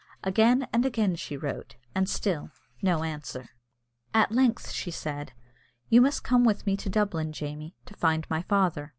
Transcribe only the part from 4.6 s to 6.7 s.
she said, "You must come with